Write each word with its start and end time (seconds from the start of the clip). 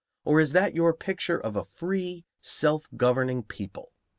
Or 0.25 0.39
is 0.39 0.53
that 0.53 0.73
your 0.73 0.95
picture 0.95 1.39
of 1.39 1.55
a 1.55 1.63
free, 1.63 2.25
self 2.41 2.87
governing 2.97 3.43
people? 3.43 3.91